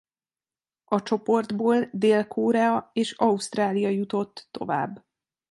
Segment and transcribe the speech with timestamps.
[0.85, 5.05] A csoportból Dél-Korea és Ausztrália jutott tovább.